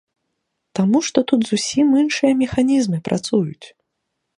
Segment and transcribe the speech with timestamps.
[0.79, 3.67] Таму што тут зусім іншыя механізмы працуюць.